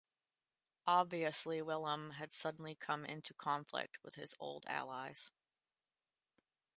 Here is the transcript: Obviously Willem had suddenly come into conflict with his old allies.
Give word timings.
Obviously 0.87 1.61
Willem 1.61 2.09
had 2.13 2.31
suddenly 2.33 2.73
come 2.73 3.05
into 3.05 3.35
conflict 3.35 3.99
with 4.01 4.15
his 4.15 4.35
old 4.39 4.65
allies. 4.65 5.29